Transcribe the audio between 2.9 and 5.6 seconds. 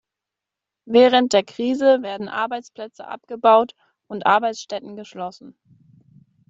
abgebaut und Arbeitsstätten geschlossen.